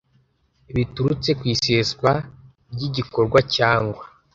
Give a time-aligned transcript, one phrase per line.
[0.75, 2.11] biturutse ku iseswa
[2.73, 4.03] ry igikorwa cyangwa